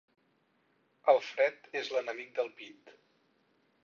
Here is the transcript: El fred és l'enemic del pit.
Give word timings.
El 1.13 1.19
fred 1.25 1.69
és 1.81 1.91
l'enemic 1.97 2.33
del 2.39 2.51
pit. 2.63 2.91